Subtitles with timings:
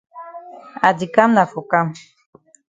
[0.87, 1.87] I di kam na for kam.